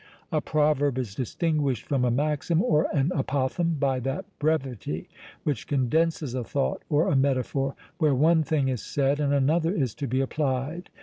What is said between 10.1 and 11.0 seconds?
applied.